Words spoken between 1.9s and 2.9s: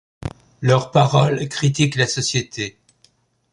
la société.